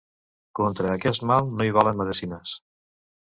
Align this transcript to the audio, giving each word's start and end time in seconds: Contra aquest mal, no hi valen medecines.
Contra 0.59 0.93
aquest 0.93 1.25
mal, 1.31 1.51
no 1.59 1.67
hi 1.67 1.75
valen 1.77 2.01
medecines. 2.01 2.55